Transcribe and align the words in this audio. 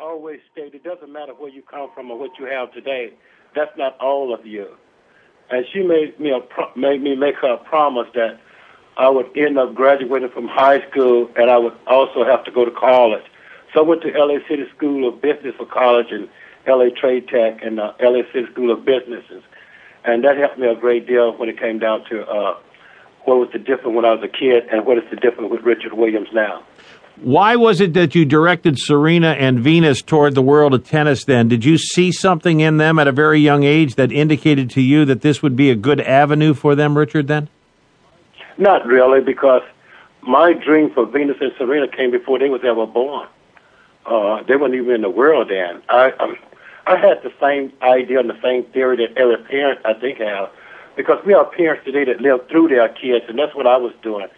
always 0.00 0.40
state 0.52 0.74
it 0.74 0.84
doesn't 0.84 1.12
matter 1.12 1.32
where 1.32 1.50
you 1.50 1.62
come 1.62 1.90
from 1.94 2.10
or 2.10 2.18
what 2.18 2.30
you 2.38 2.46
have 2.46 2.72
today. 2.72 3.12
That's 3.54 3.76
not 3.76 3.98
all 4.00 4.34
of 4.34 4.46
you. 4.46 4.68
And 5.50 5.64
she 5.72 5.82
made 5.82 6.18
me 6.20 6.30
a 6.30 6.40
pro- 6.40 6.72
made 6.76 7.02
me 7.02 7.16
make 7.16 7.36
her 7.36 7.54
a 7.54 7.58
promise 7.58 8.08
that 8.14 8.40
I 8.96 9.08
would 9.08 9.36
end 9.36 9.58
up 9.58 9.74
graduating 9.74 10.30
from 10.30 10.48
high 10.48 10.86
school 10.90 11.30
and 11.36 11.50
I 11.50 11.56
would 11.58 11.74
also 11.86 12.24
have 12.24 12.44
to 12.44 12.50
go 12.50 12.64
to 12.64 12.70
college. 12.70 13.24
So 13.72 13.80
I 13.80 13.82
went 13.82 14.02
to 14.02 14.08
LA 14.08 14.38
City 14.48 14.64
School 14.76 15.08
of 15.08 15.20
Business 15.22 15.54
for 15.56 15.66
college 15.66 16.08
and 16.10 16.28
LA 16.66 16.88
Trade 16.98 17.28
Tech 17.28 17.62
and 17.62 17.80
uh, 17.80 17.92
LA 18.00 18.22
City 18.32 18.46
School 18.52 18.70
of 18.70 18.84
Businesses. 18.84 19.42
And 20.04 20.24
that 20.24 20.36
helped 20.36 20.58
me 20.58 20.66
a 20.66 20.74
great 20.74 21.06
deal 21.06 21.36
when 21.36 21.48
it 21.48 21.58
came 21.58 21.78
down 21.78 22.04
to 22.10 22.26
uh, 22.26 22.56
what 23.24 23.38
was 23.38 23.48
the 23.52 23.58
difference 23.58 23.94
when 23.94 24.04
I 24.04 24.14
was 24.14 24.22
a 24.22 24.28
kid 24.28 24.64
and 24.72 24.86
what 24.86 24.98
is 24.98 25.04
the 25.10 25.16
difference 25.16 25.50
with 25.50 25.62
Richard 25.62 25.92
Williams 25.92 26.28
now. 26.32 26.64
Why 27.20 27.56
was 27.56 27.80
it 27.80 27.94
that 27.94 28.14
you 28.14 28.24
directed 28.24 28.78
Serena 28.78 29.30
and 29.30 29.58
Venus 29.58 30.02
toward 30.02 30.36
the 30.36 30.42
world 30.42 30.72
of 30.72 30.84
tennis 30.84 31.24
then? 31.24 31.48
Did 31.48 31.64
you 31.64 31.76
see 31.76 32.12
something 32.12 32.60
in 32.60 32.76
them 32.76 32.98
at 33.00 33.08
a 33.08 33.12
very 33.12 33.40
young 33.40 33.64
age 33.64 33.96
that 33.96 34.12
indicated 34.12 34.70
to 34.70 34.80
you 34.80 35.04
that 35.06 35.22
this 35.22 35.42
would 35.42 35.56
be 35.56 35.68
a 35.70 35.74
good 35.74 36.00
avenue 36.00 36.54
for 36.54 36.76
them, 36.76 36.96
Richard, 36.96 37.26
then? 37.26 37.48
Not 38.56 38.86
really, 38.86 39.20
because 39.20 39.62
my 40.22 40.52
dream 40.52 40.90
for 40.94 41.06
Venus 41.06 41.38
and 41.40 41.50
Serena 41.58 41.88
came 41.88 42.12
before 42.12 42.38
they 42.38 42.48
was 42.48 42.60
ever 42.64 42.86
born. 42.86 43.26
Uh, 44.06 44.44
they 44.44 44.54
weren't 44.54 44.74
even 44.74 44.94
in 44.94 45.02
the 45.02 45.10
world 45.10 45.50
then. 45.50 45.82
I, 45.88 46.12
um, 46.12 46.36
I 46.86 46.96
had 46.98 47.22
the 47.24 47.32
same 47.40 47.72
idea 47.82 48.20
and 48.20 48.30
the 48.30 48.40
same 48.40 48.62
theory 48.72 48.96
that 48.98 49.18
every 49.18 49.38
parent, 49.38 49.80
I 49.84 49.94
think, 49.94 50.18
has, 50.18 50.48
because 50.96 51.18
we 51.26 51.32
have 51.32 51.50
parents 51.50 51.84
today 51.84 52.04
that 52.04 52.20
live 52.20 52.48
through 52.48 52.68
their 52.68 52.88
kids, 52.88 53.24
and 53.28 53.36
that's 53.36 53.54
what 53.56 53.66
I 53.66 53.76
was 53.76 53.92
doing. 54.02 54.28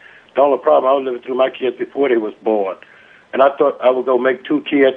All 0.41 0.51
the 0.51 0.57
problem 0.57 0.91
I 0.91 0.95
was 0.95 1.05
living 1.05 1.23
through 1.23 1.37
my 1.37 1.51
kids 1.51 1.77
before 1.77 2.09
they 2.09 2.17
was 2.17 2.35
born, 2.43 2.77
and 3.33 3.43
I 3.43 3.57
thought 3.57 3.81
I 3.81 3.91
would 3.91 4.07
go 4.07 4.19
make 4.19 4.45
two 4.45 4.63
kids 4.63 4.97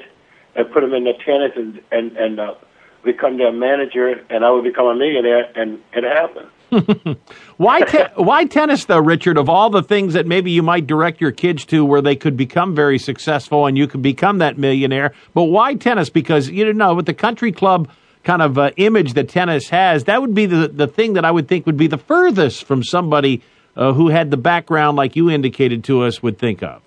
and 0.55 0.71
put 0.71 0.81
them 0.81 0.93
in 0.93 1.03
the 1.03 1.13
tennis 1.13 1.51
and 1.55 1.81
and 1.91 2.15
and 2.17 2.39
uh, 2.39 2.55
become 3.03 3.37
their 3.37 3.51
manager, 3.51 4.23
and 4.29 4.45
I 4.45 4.51
would 4.51 4.63
become 4.63 4.87
a 4.87 4.95
millionaire, 4.95 5.51
and 5.55 5.79
it 5.93 6.03
happened. 6.03 6.47
why 7.57 7.81
te- 7.81 8.05
why 8.15 8.45
tennis 8.45 8.85
though, 8.85 8.99
Richard? 8.99 9.37
Of 9.37 9.49
all 9.49 9.69
the 9.69 9.83
things 9.83 10.13
that 10.13 10.25
maybe 10.25 10.51
you 10.51 10.63
might 10.63 10.87
direct 10.87 11.21
your 11.21 11.31
kids 11.31 11.65
to, 11.65 11.85
where 11.85 12.01
they 12.01 12.15
could 12.15 12.35
become 12.35 12.73
very 12.73 12.97
successful 12.97 13.67
and 13.67 13.77
you 13.77 13.87
could 13.87 14.01
become 14.01 14.39
that 14.39 14.57
millionaire, 14.57 15.13
but 15.33 15.43
why 15.43 15.75
tennis? 15.75 16.09
Because 16.09 16.49
you 16.49 16.73
know, 16.73 16.95
with 16.95 17.05
the 17.05 17.13
country 17.13 17.51
club 17.51 17.89
kind 18.23 18.41
of 18.41 18.57
uh, 18.57 18.71
image 18.77 19.13
that 19.13 19.29
tennis 19.29 19.69
has, 19.69 20.05
that 20.05 20.21
would 20.21 20.33
be 20.33 20.45
the 20.45 20.67
the 20.67 20.87
thing 20.87 21.13
that 21.13 21.25
I 21.25 21.31
would 21.31 21.47
think 21.47 21.65
would 21.65 21.77
be 21.77 21.87
the 21.87 21.97
furthest 21.97 22.63
from 22.63 22.83
somebody 22.83 23.41
uh, 23.75 23.93
who 23.93 24.09
had 24.09 24.31
the 24.31 24.37
background 24.37 24.97
like 24.97 25.15
you 25.15 25.29
indicated 25.29 25.83
to 25.85 26.03
us 26.03 26.21
would 26.21 26.37
think 26.37 26.63
of. 26.63 26.81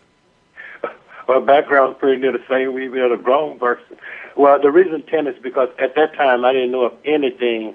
Well, 1.29 1.41
background's 1.41 1.99
pretty 1.99 2.23
near 2.23 2.31
the 2.31 2.45
same. 2.49 2.73
We 2.73 2.85
had 3.01 3.11
a 3.11 3.17
grown 3.17 3.59
person. 3.59 3.97
Well, 4.37 4.63
the 4.63 4.71
reason 4.71 5.03
tennis 5.03 5.35
because 5.43 5.69
at 5.77 5.97
that 5.97 6.15
time 6.15 6.45
I 6.45 6.53
didn't 6.53 6.71
know 6.71 6.83
of 6.83 6.93
anything 7.05 7.75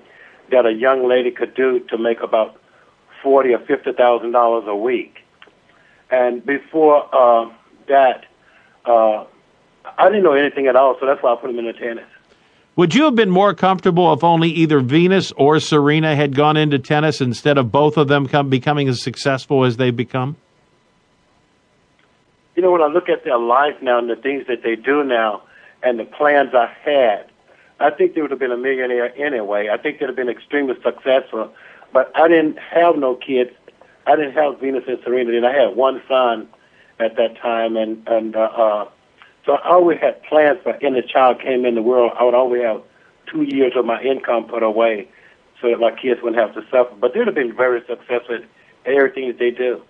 that 0.52 0.66
a 0.66 0.72
young 0.72 1.06
lady 1.06 1.32
could 1.32 1.54
do 1.54 1.82
to 1.90 1.98
make 1.98 2.22
about 2.22 2.56
forty 3.22 3.54
or 3.54 3.60
fifty 3.60 3.92
thousand 3.92 4.32
dollars 4.32 4.64
a 4.68 4.76
week. 4.76 5.18
And 6.12 6.46
before 6.46 7.14
uh, 7.14 7.52
that, 7.90 8.26
uh, 8.86 9.26
I 9.98 10.08
didn't 10.08 10.24
know 10.24 10.34
anything 10.34 10.68
at 10.68 10.78
all, 10.78 10.96
so 11.00 11.06
that's 11.06 11.22
why 11.22 11.34
I 11.34 11.36
put 11.36 11.50
him 11.50 11.60
in 11.60 11.66
the 11.66 11.74
tennis. 11.74 12.08
Would 12.82 12.96
you 12.96 13.04
have 13.04 13.14
been 13.14 13.30
more 13.30 13.54
comfortable 13.54 14.12
if 14.12 14.24
only 14.24 14.50
either 14.50 14.80
Venus 14.80 15.32
or 15.34 15.60
Serena 15.60 16.16
had 16.16 16.36
gone 16.36 16.58
into 16.58 16.80
tennis 16.80 17.22
instead 17.22 17.60
of 17.60 17.72
both 17.72 17.96
of 17.96 18.08
them 18.08 18.28
come, 18.28 18.50
becoming 18.50 18.88
as 18.88 19.04
successful 19.04 19.66
as 19.66 19.78
they've 19.78 19.96
become? 19.96 20.36
You 22.56 22.64
know, 22.64 22.72
when 22.72 22.82
I 22.82 22.88
look 22.88 23.08
at 23.08 23.24
their 23.24 23.38
life 23.38 23.76
now 23.84 24.00
and 24.00 24.10
the 24.10 24.16
things 24.16 24.48
that 24.48 24.64
they 24.64 24.76
do 24.76 25.04
now 25.04 25.44
and 25.84 26.00
the 26.00 26.06
plans 26.06 26.56
I 26.56 26.74
had, 26.84 27.30
I 27.80 27.92
think 27.92 28.16
they 28.16 28.22
would 28.24 28.32
have 28.32 28.40
been 28.40 28.52
a 28.52 28.58
millionaire 28.58 29.14
anyway. 29.16 29.70
I 29.72 29.78
think 29.78 30.00
they'd 30.00 30.08
have 30.08 30.16
been 30.16 30.28
extremely 30.28 30.74
successful. 30.82 31.54
But 31.94 32.12
I 32.16 32.28
didn't 32.30 32.58
have 32.58 32.96
no 32.96 33.14
kids. 33.14 33.52
I 34.08 34.16
didn't 34.16 34.34
have 34.34 34.60
Venus 34.60 34.86
and 34.88 34.98
Serena. 35.04 35.38
And 35.38 35.46
I 35.46 35.54
had 35.54 35.76
one 35.76 36.02
son 36.08 36.48
at 37.00 37.16
that 37.18 37.38
time, 37.38 37.78
and 37.78 38.08
and 38.08 38.36
uh, 38.36 38.40
uh, 38.40 38.90
so 39.46 39.54
I 39.54 39.70
always 39.70 40.00
had 40.00 40.22
plans 40.24 40.60
for 40.64 40.74
any 40.84 41.02
child 41.02 41.42
came 41.42 41.66
in 41.66 41.76
the 41.76 41.82
world. 41.82 42.12
I 42.18 42.24
would 42.24 42.36
always 42.36 42.62
have 42.62 42.82
two 43.32 43.44
years 43.44 43.74
of 43.76 43.86
my 43.86 44.02
income 44.02 44.46
put 44.46 44.64
away 44.64 45.08
so 45.62 45.70
that 45.70 45.80
my 45.80 45.92
kids 45.92 46.22
wouldn't 46.22 46.42
have 46.42 46.54
to 46.56 46.62
suffer. 46.70 46.94
But 47.00 47.14
they'd 47.14 47.26
have 47.26 47.36
been 47.36 47.56
very 47.56 47.82
successful 47.88 48.36
at 48.36 48.44
everything 48.86 49.28
that 49.28 49.40
they 49.40 49.52
do. 49.52 49.82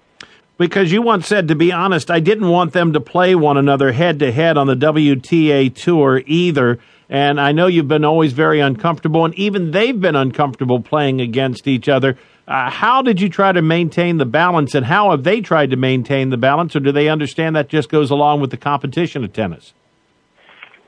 Because 0.57 0.91
you 0.91 1.01
once 1.01 1.28
said, 1.28 1.47
to 1.47 1.56
be 1.56 1.72
honest, 1.72 2.12
I 2.12 2.19
didn't 2.19 2.47
want 2.47 2.73
them 2.73 2.94
to 2.94 3.01
play 3.01 3.34
one 3.34 3.57
another 3.57 3.91
head 3.94 4.19
to 4.19 4.31
head 4.31 4.57
on 4.57 4.67
the 4.67 4.75
WTA 4.75 5.73
tour 5.73 6.22
either. 6.25 6.79
And 7.09 7.41
I 7.41 7.51
know 7.51 7.68
you've 7.68 7.88
been 7.88 8.06
always 8.06 8.31
very 8.31 8.59
uncomfortable, 8.59 9.25
and 9.25 9.33
even 9.35 9.72
they've 9.72 10.00
been 10.00 10.16
uncomfortable 10.16 10.79
playing 10.79 11.19
against 11.19 11.68
each 11.68 11.89
other. 11.89 12.18
Uh, 12.51 12.69
how 12.69 13.01
did 13.01 13.22
you 13.22 13.29
try 13.29 13.53
to 13.53 13.62
maintain 13.62 14.17
the 14.17 14.25
balance, 14.25 14.75
and 14.75 14.85
how 14.85 15.12
have 15.12 15.23
they 15.23 15.39
tried 15.39 15.69
to 15.69 15.78
maintain 15.78 16.31
the 16.31 16.38
balance, 16.38 16.75
or 16.75 16.81
do 16.81 16.91
they 16.91 17.07
understand 17.07 17.56
that 17.56 17.69
just 17.69 17.88
goes 17.88 18.12
along 18.12 18.41
with 18.41 18.51
the 18.51 18.57
competition 18.57 19.23
of 19.23 19.31
tennis? 19.31 19.73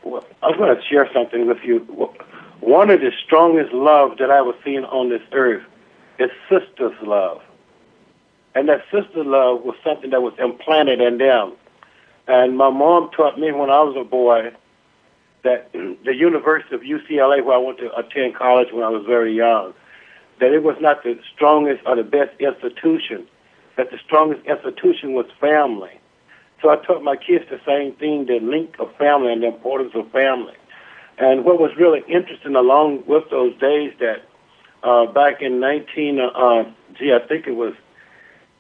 Well, 0.04 0.26
I 0.42 0.48
was 0.48 0.58
going 0.58 0.76
to 0.76 0.82
share 0.90 1.10
something 1.14 1.48
with 1.48 1.60
you. 1.64 1.80
One 2.60 2.90
of 2.90 3.00
the 3.00 3.14
strongest 3.26 3.72
love 3.74 4.18
that 4.18 4.30
I 4.30 4.42
was 4.42 4.56
seeing 4.66 4.84
on 4.84 5.08
this 5.08 5.22
earth 5.32 5.64
is 6.20 6.30
sister's 6.50 7.02
love. 7.02 7.42
And 8.56 8.68
that 8.68 8.82
sister 8.92 9.24
love 9.24 9.64
was 9.64 9.78
something 9.86 10.10
that 10.10 10.22
was 10.22 10.34
implanted 10.40 11.00
in 11.00 11.18
them. 11.18 11.54
And 12.28 12.58
my 12.58 12.72
mom 12.72 13.10
taught 13.16 13.40
me 13.40 13.54
when 13.54 13.70
I 13.70 13.80
was 13.84 13.96
a 13.98 14.04
boy 14.04 14.52
that 15.46 15.72
the 15.72 16.14
University 16.14 16.76
of 16.76 16.82
UCLA, 16.82 17.42
where 17.42 17.56
I 17.56 17.58
went 17.58 17.78
to 17.78 17.96
attend 17.96 18.36
college 18.36 18.68
when 18.74 18.84
I 18.84 18.90
was 18.90 19.06
very 19.06 19.34
young, 19.34 19.74
that 20.44 20.52
it 20.52 20.62
was 20.62 20.76
not 20.82 21.02
the 21.04 21.18
strongest 21.34 21.82
or 21.86 21.96
the 21.96 22.04
best 22.04 22.32
institution, 22.38 23.26
that 23.78 23.92
the 23.92 23.98
strongest 24.04 24.46
institution 24.46 25.14
was 25.14 25.26
family. 25.40 25.98
So 26.62 26.70
I 26.70 26.76
taught 26.76 27.02
my 27.02 27.16
kids 27.16 27.46
the 27.50 27.62
same 27.66 27.94
thing, 27.94 28.26
the 28.26 28.42
link 28.42 28.76
of 28.78 28.94
family 28.98 29.32
and 29.32 29.42
the 29.42 29.48
importance 29.48 29.94
of 29.96 30.12
family. 30.12 30.56
And 31.18 31.46
what 31.46 31.62
was 31.62 31.72
really 31.78 32.04
interesting 32.10 32.58
along 32.58 33.06
with 33.08 33.24
those 33.30 33.58
days 33.58 33.94
that 34.02 34.24
uh, 34.84 35.06
back 35.06 35.42
in 35.42 35.62
19, 35.62 36.20
uh, 36.20 36.26
uh, 36.26 36.66
gee, 37.00 37.14
I 37.14 37.26
think 37.26 37.48
it 37.48 37.56
was 37.56 37.74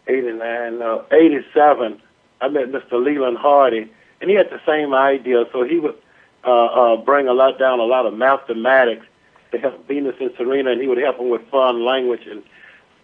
89, 0.08 0.82
uh, 0.82 1.04
87, 1.12 2.02
I 2.40 2.48
met 2.48 2.72
Mr. 2.72 2.94
Leland 2.94 3.40
Hardy, 3.40 3.92
and 4.22 4.30
he 4.30 4.38
had 4.38 4.50
the 4.50 4.62
same 4.66 4.94
idea. 4.94 5.44
So 5.52 5.64
he 5.64 5.80
would 5.80 5.96
uh, 6.46 6.66
uh, 6.66 6.96
bring 6.96 7.28
a 7.28 7.34
lot 7.34 7.60
down, 7.60 7.82
a 7.82 7.84
lot 7.84 8.06
of 8.06 8.14
mathematics 8.14 9.06
to 9.54 9.60
help 9.60 9.88
Venus 9.88 10.16
and 10.20 10.32
Serena, 10.38 10.72
and 10.72 10.82
he 10.82 10.88
would 10.88 10.98
help 10.98 11.18
them 11.18 11.30
with 11.30 11.42
fun 11.50 11.86
language 11.86 12.28
and 12.30 12.44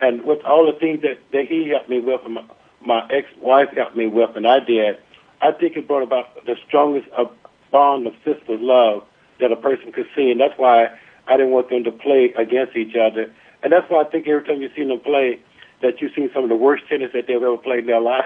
and 0.01 0.23
with 0.23 0.43
all 0.45 0.65
the 0.65 0.77
things 0.79 1.01
that, 1.01 1.19
that 1.33 1.47
he 1.47 1.67
helped 1.67 1.89
me 1.89 1.99
with, 1.99 2.21
and 2.23 2.35
my, 2.35 2.43
my 2.85 3.07
ex-wife 3.09 3.67
helped 3.75 3.97
me 3.97 4.07
with, 4.07 4.33
and 4.35 4.47
I 4.47 4.59
did. 4.59 4.97
I 5.41 5.51
think 5.51 5.75
it 5.75 5.87
brought 5.89 6.03
about 6.03 6.45
the 6.45 6.55
strongest 6.65 7.09
uh, 7.17 7.25
bond 7.69 8.07
of 8.07 8.13
sister 8.23 8.57
love 8.57 9.03
that 9.41 9.51
a 9.51 9.57
person 9.57 9.91
could 9.91 10.07
see, 10.15 10.31
and 10.31 10.39
that's 10.39 10.57
why 10.57 10.87
I 11.27 11.37
didn't 11.37 11.51
want 11.51 11.69
them 11.69 11.83
to 11.83 11.91
play 11.91 12.33
against 12.37 12.77
each 12.77 12.95
other. 12.95 13.29
And 13.61 13.73
that's 13.73 13.89
why 13.89 14.01
I 14.01 14.03
think 14.05 14.27
every 14.27 14.43
time 14.45 14.61
you 14.61 14.69
see 14.73 14.85
them 14.85 15.01
play, 15.01 15.39
that 15.81 16.01
you've 16.01 16.11
seen 16.13 16.29
some 16.33 16.43
of 16.43 16.49
the 16.49 16.55
worst 16.55 16.83
tennis 16.89 17.11
that 17.13 17.25
they've 17.27 17.37
ever 17.37 17.57
played 17.57 17.79
in 17.79 17.85
their 17.85 18.01
life. 18.01 18.25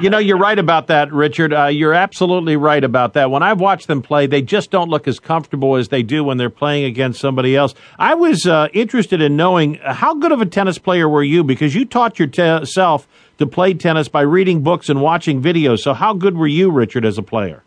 you 0.00 0.10
know, 0.10 0.18
you're 0.18 0.38
right 0.38 0.58
about 0.58 0.88
that, 0.88 1.12
Richard. 1.12 1.52
Uh, 1.52 1.66
you're 1.66 1.94
absolutely 1.94 2.56
right 2.56 2.82
about 2.82 3.12
that. 3.14 3.30
When 3.30 3.42
I've 3.42 3.60
watched 3.60 3.86
them 3.86 4.02
play, 4.02 4.26
they 4.26 4.42
just 4.42 4.70
don't 4.70 4.90
look 4.90 5.06
as 5.06 5.20
comfortable 5.20 5.76
as 5.76 5.88
they 5.88 6.02
do 6.02 6.24
when 6.24 6.36
they're 6.36 6.50
playing 6.50 6.84
against 6.84 7.20
somebody 7.20 7.54
else. 7.54 7.74
I 7.98 8.14
was 8.14 8.46
uh, 8.46 8.68
interested 8.72 9.20
in 9.20 9.36
knowing 9.36 9.80
uh, 9.80 9.94
how 9.94 10.14
good 10.14 10.32
of 10.32 10.40
a 10.40 10.46
tennis 10.46 10.78
player 10.78 11.08
were 11.08 11.22
you 11.22 11.44
because 11.44 11.74
you 11.74 11.84
taught 11.84 12.18
yourself 12.18 13.06
to 13.38 13.46
play 13.46 13.72
tennis 13.72 14.08
by 14.08 14.22
reading 14.22 14.62
books 14.62 14.88
and 14.88 15.00
watching 15.00 15.40
videos. 15.40 15.80
So, 15.80 15.94
how 15.94 16.12
good 16.12 16.36
were 16.36 16.48
you, 16.48 16.70
Richard, 16.70 17.04
as 17.04 17.18
a 17.18 17.22
player? 17.22 17.62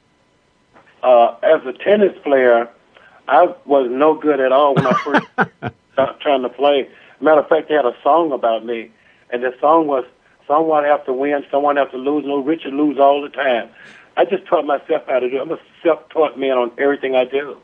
Uh, 1.01 1.35
as 1.43 1.65
a 1.65 1.73
tennis 1.83 2.17
player, 2.23 2.69
I 3.27 3.53
was 3.65 3.87
no 3.89 4.15
good 4.15 4.41
at 4.41 4.51
all 4.51 4.75
when 4.75 4.85
I 4.85 4.93
first 4.93 5.25
started 5.93 6.19
trying 6.19 6.41
to 6.41 6.49
play. 6.49 6.89
Matter 7.21 7.39
of 7.39 7.47
fact, 7.47 7.69
they 7.69 7.75
had 7.75 7.85
a 7.85 7.95
song 8.03 8.33
about 8.33 8.65
me 8.65 8.91
and 9.29 9.43
the 9.43 9.53
song 9.59 9.87
was 9.87 10.05
someone 10.47 10.83
have 10.83 11.05
to 11.05 11.13
win, 11.13 11.43
someone 11.51 11.77
have 11.77 11.91
to 11.91 11.97
lose. 11.97 12.25
No, 12.25 12.39
Richard 12.39 12.73
lose 12.73 12.97
all 12.99 13.21
the 13.21 13.29
time. 13.29 13.69
I 14.15 14.25
just 14.25 14.45
taught 14.45 14.65
myself 14.65 15.03
how 15.07 15.19
to 15.19 15.29
do. 15.29 15.37
it. 15.37 15.41
I'm 15.41 15.51
a 15.51 15.59
self-taught 15.81 16.37
man 16.37 16.57
on 16.57 16.71
everything 16.77 17.15
I 17.15 17.25
do. 17.25 17.57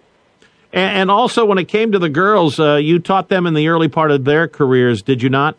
And 0.72 1.10
also, 1.10 1.46
when 1.46 1.58
it 1.58 1.68
came 1.68 1.92
to 1.94 2.00
the 2.00 2.10
girls, 2.10 2.60
uh, 2.60 2.76
you 2.76 3.00
taught 3.00 3.30
them 3.30 3.48
in 3.48 3.56
the 3.56 3.68
early 3.70 3.88
part 3.88 4.12
of 4.12 4.24
their 4.24 4.48
careers, 4.48 5.02
did 5.02 5.22
you 5.24 5.30
not? 5.30 5.58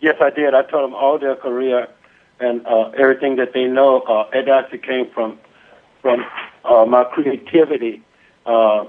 Yes, 0.00 0.16
I 0.20 0.30
did. 0.30 0.52
I 0.52 0.62
taught 0.62 0.82
them 0.82 0.94
all 0.94 1.18
their 1.18 1.36
career 1.36 1.86
and 2.40 2.66
uh, 2.66 2.90
everything 2.90 3.36
that 3.36 3.52
they 3.54 3.66
know. 3.66 4.00
Uh, 4.00 4.28
it 4.32 4.48
actually 4.48 4.78
came 4.78 5.08
from 5.10 5.38
from 6.00 6.24
uh, 6.64 6.84
my 6.84 7.04
creativity. 7.04 8.02
Uh, 8.44 8.86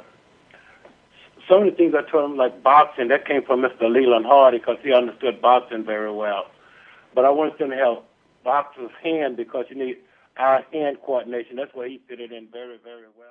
of 1.49 1.65
the 1.65 1.71
things 1.71 1.93
I 1.97 2.09
taught 2.09 2.25
him, 2.25 2.37
like 2.37 2.63
boxing, 2.63 3.09
that 3.09 3.25
came 3.25 3.43
from 3.43 3.61
Mr. 3.61 3.91
Leland 3.91 4.25
Hardy 4.25 4.59
because 4.59 4.77
he 4.83 4.93
understood 4.93 5.41
boxing 5.41 5.83
very 5.83 6.11
well. 6.11 6.45
But 7.13 7.25
I 7.25 7.29
wanted 7.29 7.57
them 7.59 7.69
to 7.69 7.75
have 7.75 7.97
boxer's 8.43 8.91
hand 9.01 9.37
because 9.37 9.65
you 9.69 9.75
need 9.75 9.97
eye-hand 10.37 10.97
coordination. 11.05 11.55
That's 11.55 11.73
where 11.73 11.87
he 11.87 12.01
fitted 12.07 12.31
in 12.31 12.47
very, 12.51 12.77
very 12.83 13.07
well. 13.17 13.29